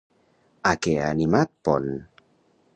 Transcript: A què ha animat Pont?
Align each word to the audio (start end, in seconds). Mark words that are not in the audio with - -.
A 0.69 0.71
què 0.85 0.95
ha 1.01 1.11
animat 1.17 1.53
Pont? 1.69 1.89